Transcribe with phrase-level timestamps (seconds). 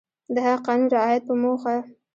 [0.33, 1.75] د هغه قانون رعایت په موخه